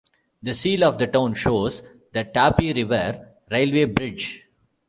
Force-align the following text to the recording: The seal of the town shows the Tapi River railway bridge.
The 0.41 0.55
seal 0.55 0.83
of 0.83 0.97
the 0.97 1.05
town 1.05 1.35
shows 1.35 1.83
the 2.13 2.25
Tapi 2.25 2.73
River 2.75 3.33
railway 3.51 3.85
bridge. 3.85 4.43